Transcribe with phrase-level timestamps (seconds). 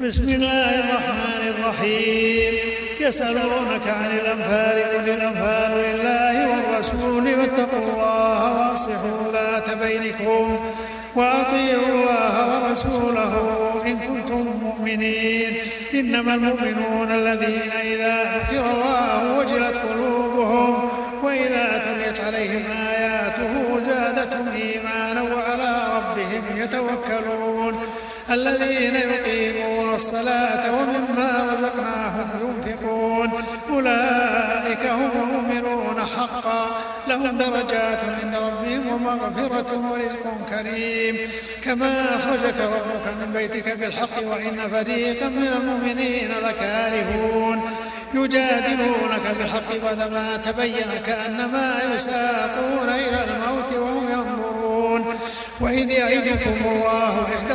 [0.00, 2.54] بسم الله الرحمن الرحيم.
[3.00, 10.60] يسألونك عن الأنفال قل الأنفال لله والرسول واتقوا الله وأصلحوا ذات بينكم
[11.16, 13.32] وأطيعوا الله ورسوله
[13.86, 15.52] إن كنتم مؤمنين.
[15.94, 20.88] إنما المؤمنون الذين إذا ذكر الله وجلت قلوبهم
[21.22, 27.35] وإذا تليت عليهم آياته زادتهم إيمانا وعلى ربهم يتوكلون.
[28.36, 33.30] الذين يقيمون الصلاة ومما رزقناهم ينفقون.
[33.70, 36.66] أولئك هم المؤمنون حقا.
[37.08, 41.16] لهم درجات عند ربهم ومغفرة ورزق كريم.
[41.62, 47.60] كما أخرجك ربك من بيتك بالحق وإن فريقا من المؤمنين لكارهون.
[48.14, 55.18] يجادلونك بالحق بعدما تبين كأنما يساقون إلى الموت وهم ينظرون.
[55.60, 57.54] وإذ يعدكم الله إحدى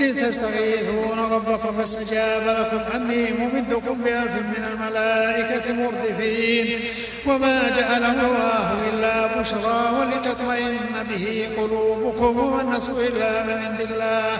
[0.00, 2.96] إذ تستغيثون ربكم فاستجاب لكم.
[2.96, 6.80] أني ممدكم بألف من الملائكة مردفين.
[7.26, 12.38] وما جعله الله إلا بشرى ولتطمئن به قلوبكم.
[12.38, 14.38] وما النصر إلا من عند الله.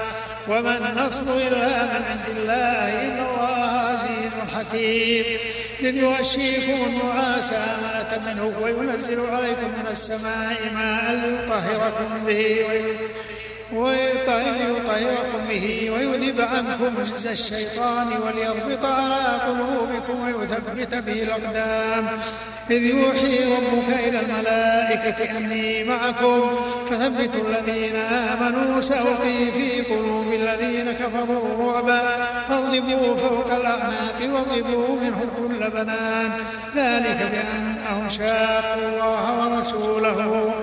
[0.48, 3.02] وما النصر إلا من عند الله.
[3.06, 5.24] إن الله عزيز حكيم.
[5.80, 13.20] إذ يغشيكم النعاس أمنة منه وينزل عليكم من السماء ماء ليطهركم به ويطهركم
[15.48, 22.08] به ويذهب عنكم رجز الشيطان وليربط على قلوبكم ويثبت به الأقدام.
[22.70, 26.50] إذ يوحي ربك إلى الملائكة أني معكم.
[26.90, 32.02] فثبتوا الذين آمنوا سألقي في قلوب الذين كفروا الرعب.
[32.48, 36.30] فاضربوا فوق الأعناق واضربوا منهم كل بنان.
[36.76, 40.54] ذلك بأنهم شاقوا الله ورسوله.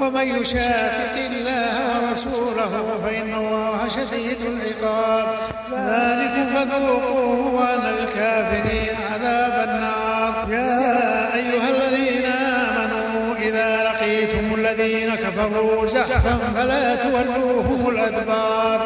[0.00, 5.26] ومن يشاقق الله ورسوله فإن الله شديد العقاب.
[5.72, 10.32] ذلك فذوقوه وأن الكافرين عذاب النار.
[10.50, 18.80] يا أيها الذين آمنوا إذا لقيتم الذين كفروا زحفا فلا تولوهم الأدبار.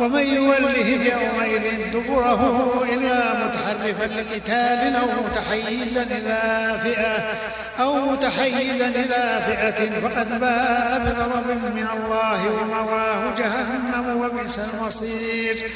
[0.00, 7.16] ومن يولهم يومئذ دبره إلا متحرفا لقتال أو متحيزا إلى فئة
[7.84, 15.70] أو متحيزا إلى فئة فقد باء بغضب من الله ومواه جهنم وبئس المصير.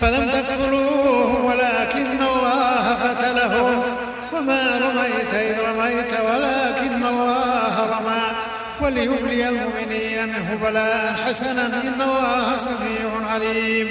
[0.00, 3.82] فلم تقتلوهم ولكن الله قتلهم
[4.32, 8.51] وما رميت إذ رميت ولكن الله رمى.
[8.80, 13.88] وليبلي المؤمنين منه بلاء حسنا إن الله سميع عليم.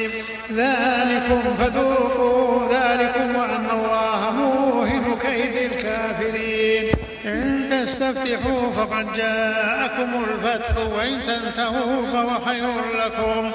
[0.52, 6.92] ذلكم فذوقوا ذلكم وأن الله موهن كيد الكافرين.
[7.26, 12.70] إن تستفتحوا فقد جاءكم الفتح وإن تنتهوا فهو خير
[13.06, 13.52] لكم.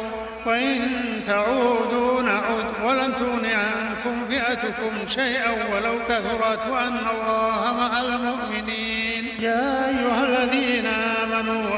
[0.46, 0.80] وإن
[1.26, 9.24] تعودوا نعد ولن تغني عنكم فئتكم شيئا ولو كثرت وأن الله مع المؤمنين.
[9.40, 10.24] يا أيها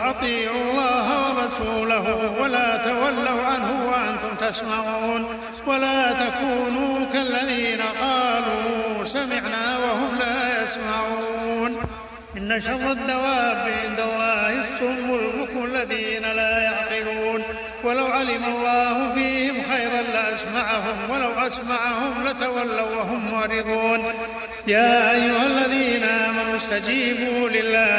[0.09, 2.07] الذين آمنوا أطيعوا الله ورسوله
[2.41, 5.23] ولا تولوا عنه وأنتم تسمعون
[5.67, 11.81] ولا تكونوا كالذين قالوا سمعنا وهم لا يسمعون.
[12.37, 17.43] إن شر الدواب عند الله الصم البكم الذين لا يعقلون.
[17.85, 24.05] ولو علم الله فيهم خيرا لأسمعهم ولو أسمعهم لتولوا وهم معرضون.
[24.67, 27.98] يا أيها الذين آمنوا استجيبوا لله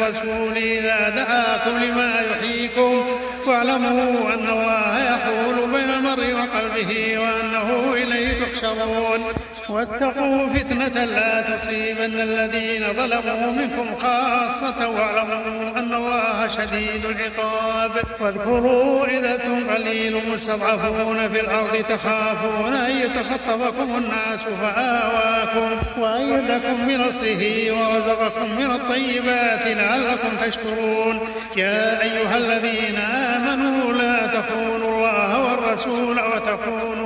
[0.00, 3.04] وللرسول إذا دعاكم لما يحييكم
[3.46, 9.20] واعلموا أن الله يحول بين المرء وقلبه وأنه إليه تحشرون.
[9.68, 17.90] واتقوا فتنة لا تصيبن الذين ظلموا منكم خاصة واعلموا أن الله شديد العقاب.
[18.20, 28.56] واذكروا إذا أنتم قليل مستضعفون في الأرض تخافون أن يتخطفكم الناس فآواكم وأيدكم بنصره ورزقكم
[28.58, 31.20] من الطيبات لعلكم تشكرون.
[31.56, 37.05] يا أيها الذين آمنوا لا تخونوا الله والرسول وتخونوا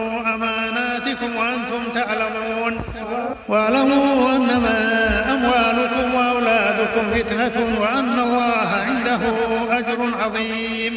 [2.00, 2.78] تعلمون.
[3.48, 4.76] واعلموا أنما
[5.34, 9.20] أموالكم وأولادكم فتنة وأن الله عنده
[9.78, 10.94] أجر عظيم.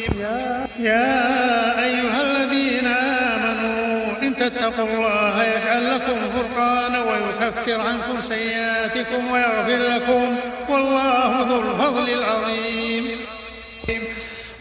[0.78, 10.36] يا, أيها الذين آمنوا إن تتقوا الله يجعل لكم فرقانا ويكفر عنكم سيئاتكم ويغفر لكم
[10.68, 12.83] والله ذو الفضل العظيم.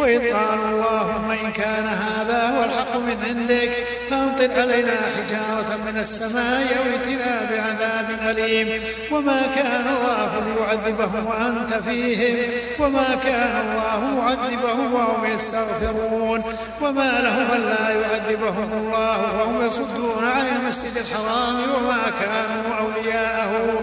[0.00, 3.72] وإذ قالوا اللهم إن كان هذا هو الحق من عندك
[4.10, 8.82] فأمطر علينا حجارة من السماء أو ائتنا بعذاب أليم.
[9.10, 12.36] وما كان الله ليعذبهم وأنت فيهم.
[12.78, 16.42] وما كان الله معذبهم وهم يستغفرون.
[16.80, 23.80] وما لهم ألا يعذبهم الله وهم يصدون عن المسجد الحرام وما كانوا أولياءه.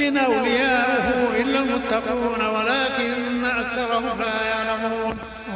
[0.00, 5.09] إن أولياءه إلا المتقون ولكن أكثرهم لا يعلمون.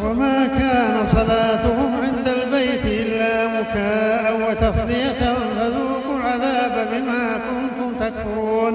[0.05, 8.75] وما كان صلاتهم عند البيت إلا مكاء وتصدية فذوقوا العذاب بما كنتم تكفرون.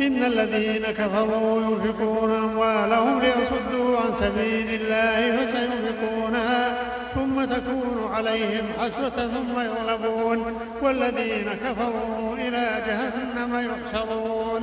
[0.00, 6.74] إن الذين كفروا ينفقون أموالهم ليصدوا عن سبيل الله فسينفقونها
[7.14, 10.38] ثم تكون عليهم حسرة ثم يغلبون.
[10.82, 14.62] والذين كفروا إلى جهنم يحشرون.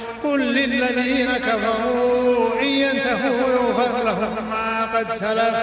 [0.23, 5.55] قل للذين كفروا إن ينتهوا يغفر لهم ما قد سلف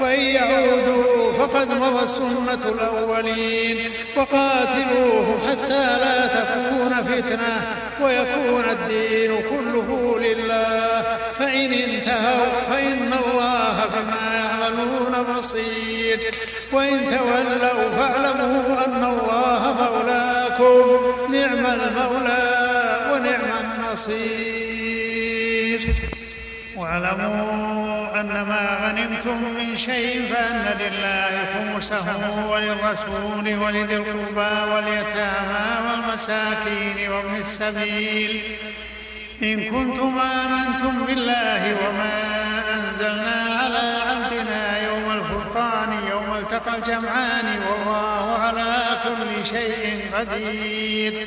[0.00, 11.04] وإن يعودوا فقد مضت سنة الأولين وقاتلوهم حتى لا تكون فتنة ويكون الدين كله لله
[11.38, 16.20] فإن انتهوا فإن الله بما يعملون بصير
[16.72, 22.65] وإن تولوا فاعلموا أن الله مولاكم نعم المولى.
[23.96, 25.80] النصير
[26.76, 37.34] واعلموا أن ما غنمتم من شيء فأن لله خمسه وللرسول ولذي القربى واليتامى والمساكين وابن
[37.40, 38.42] السبيل.
[39.42, 42.16] إن كنتم آمنتم بالله وما
[42.74, 51.26] أنزلنا على عبدنا يوم الفرقان يوم التقى الجمعان والله على كل شيء قدير.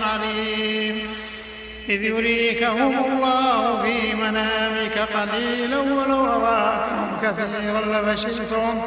[1.91, 8.81] إذ يريكهم الله في منامك قليلا ولو أراكهم كثيرا لفشلتم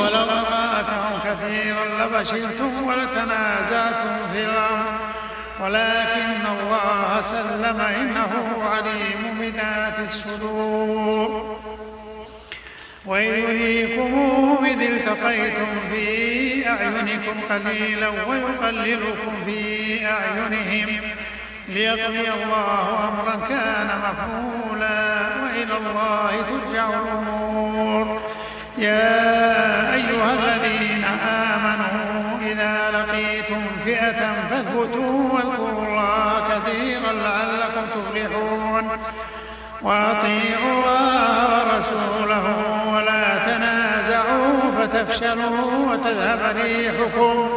[0.00, 4.92] ولو أراكهم كثيرا لفشلتم ولتنازعتم في الأمر.
[5.60, 8.32] ولكن الله سلم إنه
[8.62, 11.60] عليم بذات الصدور.
[13.06, 19.60] وإذ يريكموهم إذ التقيتم في أعينكم قليلا ويقللكم في
[20.06, 21.00] أعينهم.
[21.74, 25.00] ليقضي الله أمرا كان مفعولا
[25.42, 28.20] وإلى الله ترجع الأمور.
[28.78, 31.04] يا أيها الذين
[31.54, 38.88] آمنوا إذا لقيتم فئة فاثبتوا واذكروا الله كثيرا لعلكم تفلحون.
[39.82, 42.46] وأطيعوا الله ورسوله
[42.94, 47.48] ولا تنازعوا فتفشلوا وتذهب ريحكم.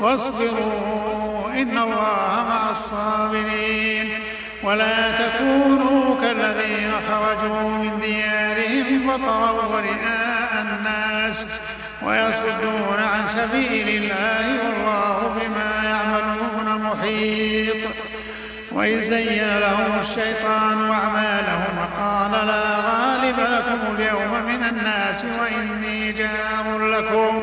[0.00, 1.21] واصبروا
[1.54, 4.08] إن الله مع الصابرين.
[4.62, 11.46] ولا تكونوا كالذين خرجوا من ديارهم بطرا ورئاء الناس
[12.02, 17.76] ويصدون عن سبيل الله والله بما يعملون محيط.
[18.72, 27.42] وإذ زين لهم الشيطان أعمالهم وقال لا غالب لكم اليوم من الناس وإني جار لكم.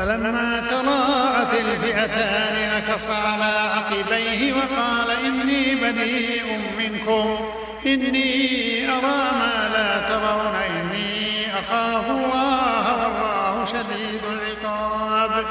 [0.00, 7.38] فلما تراءت الفئتان نكص على عقبيه وقال إني بريء منكم
[7.86, 15.44] إني أرى ما لا ترون إني أخاف الله والله شديد العقاب.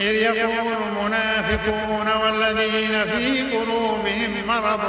[0.00, 4.80] إذ يقول المنافقون والذين في قلوبهم مرض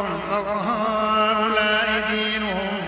[0.67, 2.81] هؤلاء دينهم؟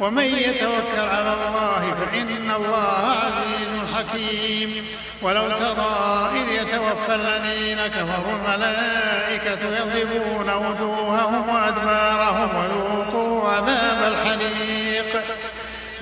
[0.00, 4.86] ومن يتوكل على الله فإن الله عزيز حكيم.
[5.24, 15.22] ولو ترى إذ يتوفى الذين كفروا الملائكة يضربون وجوههم وأدبارهم وذوقوا عذاب الحريق.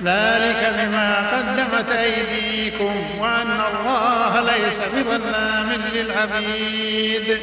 [0.03, 7.39] ذلك بما قدمت أيديكم وأن الله ليس بظلام للعبيد.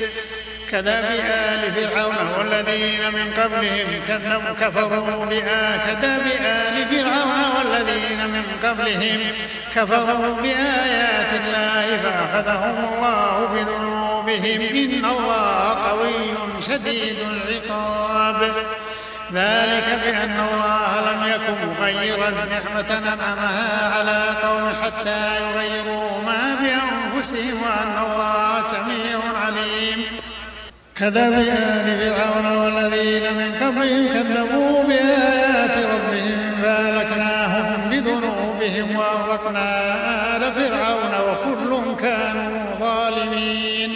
[0.70, 5.78] كذا بآل فرعون والذين من قبلهم كذبوا كفروا والذين
[8.40, 9.20] من قبلهم
[9.74, 14.60] كفروا بآيات الله فأخذهم الله بذنوبهم.
[14.60, 16.18] إن الله قوي
[16.66, 18.52] شديد العقاب.
[19.32, 27.96] ذلك بأن الله لم يكن مغيرا نعمة أنعمها على قوم حتى يغيروا ما بأنفسهم وأن
[28.06, 30.04] الله سميع عليم.
[30.96, 35.39] كذب آل فرعون والذين من قبلهم كذبوا بآيات
[39.50, 43.90] وأغرقنا آل فرعون وكل كانوا ظالمين.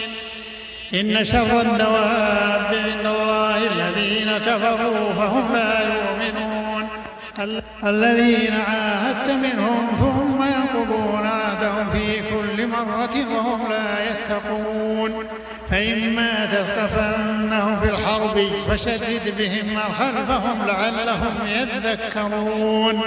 [0.93, 6.87] إن شر الدواب عند الله الذين كفروا فهم لا يؤمنون.
[7.83, 15.25] الذين عاهدت منهم ثم ينقضون عهدهم في كل مرة وهم لا يتقون.
[15.71, 23.01] فإما تثقفنهم في الحرب فشدد بهم من خلفهم لعلهم يذكرون.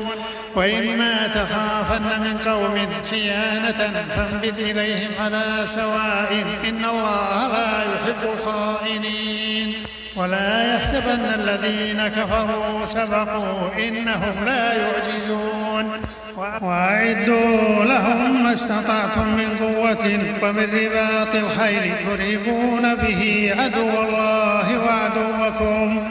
[0.54, 9.74] وإما تخافن من قوم خيانة فانبذ إليهم على سواء إن الله لا يحب الخائنين.
[10.16, 15.90] ولا يحسبن الذين كفروا سبقوا إنهم لا يعجزون.
[16.38, 26.08] وأعدوا لهم ما استطعتم من قوة ومن رباط الخيل ترهبون به عدو الله وعدوكم.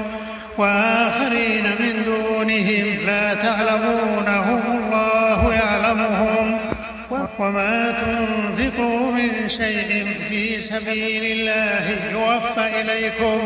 [0.57, 6.57] وآخرين من دونهم لا تعلمونهم الله يعلمهم.
[7.39, 13.39] وما تنفقوا من شيء في سبيل الله يوفى إليكم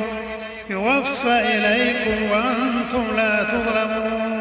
[0.70, 4.41] يوفى إليكم وأنتم لا تظلمون.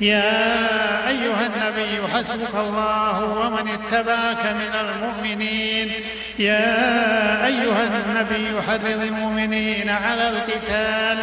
[0.00, 5.92] يا أيها النبي حسبك الله ومن اتبعك من المؤمنين.
[6.38, 11.18] يا أيها النبي حرض المؤمنين على القتال.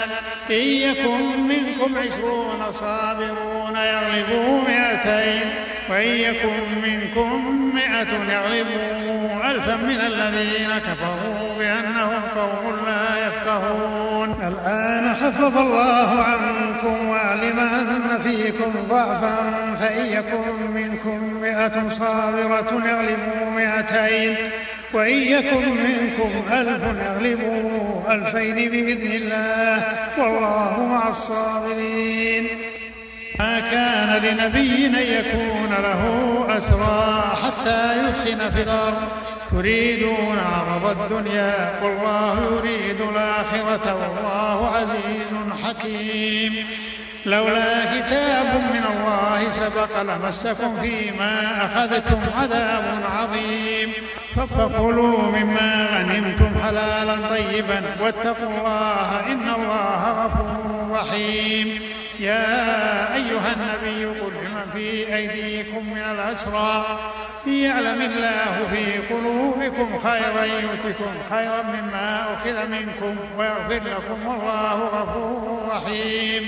[0.50, 5.50] إن يكن منكم عشرون صابرون يغلبوا مئتين.
[5.90, 14.30] وإن يكن منكم مئة يغلبوا ألفا من الذين كفروا بأنهم قوم لا يفقهون.
[14.48, 17.95] الآن خفف الله عنكم وعلم أن
[18.36, 19.36] فيكم ضعفا
[19.80, 24.36] فإن يكن منكم مئة صابرة يغلبوا مئتين.
[24.94, 29.84] وإن يكن منكم ألف يغلبوا ألفين بإذن الله.
[30.18, 32.48] والله مع الصابرين.
[33.40, 39.08] ما كان لنبي أن يكون له أسرى حتى يثخن في الأرض.
[39.52, 45.32] تريدون عرض الدنيا والله يريد الآخرة والله عزيز
[45.64, 46.66] حكيم.
[47.26, 53.94] لولا كتاب من الله سبق لمسكم فيما أخذتم عذاب عظيم.
[54.36, 61.80] فكلوا مما غنمتم حلالا طيبا واتقوا الله إن الله غفور رحيم.
[62.20, 66.86] يا أيها النبي قل لمن في أيديكم من الأسرى.
[67.48, 76.48] يعلم الله في قلوبكم خيرا يؤتكم خيرا مما أخذ منكم ويغفر لكم والله غفور رحيم.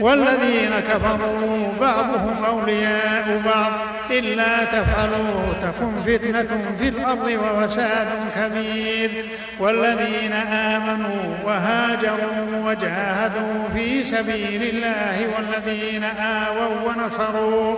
[0.00, 3.72] والذين كفروا بعضهم أولياء بعض.
[4.10, 9.10] إلا تفعلوا تكن فتنة في الأرض وفساد كبير.
[9.58, 17.76] والذين آمنوا وهاجروا وجاهدوا في سبيل الله والذين آووا ونصروا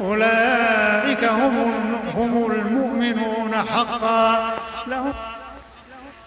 [0.00, 1.72] أولئك هم
[2.16, 4.54] هم المؤمنون حقا.
[4.86, 5.12] لهم